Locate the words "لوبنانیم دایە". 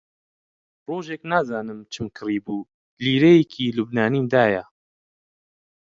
3.77-4.63